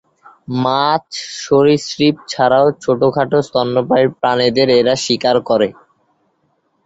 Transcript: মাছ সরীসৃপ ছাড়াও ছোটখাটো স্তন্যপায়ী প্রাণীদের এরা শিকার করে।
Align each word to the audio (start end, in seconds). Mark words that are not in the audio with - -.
মাছ 0.63 1.05
সরীসৃপ 1.41 2.15
ছাড়াও 2.29 2.67
ছোটখাটো 2.81 3.37
স্তন্যপায়ী 3.47 4.05
প্রাণীদের 4.19 4.67
এরা 4.79 4.93
শিকার 5.03 5.37
করে। 5.49 5.69